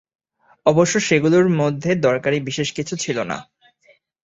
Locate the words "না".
3.23-3.37